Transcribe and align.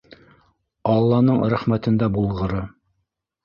Алланың 0.93 1.39
рәхмәтендә 1.55 2.11
булғыры. 2.19 2.67